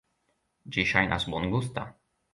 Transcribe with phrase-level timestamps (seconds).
[0.77, 1.89] Ĝi ŝajnas bongusta.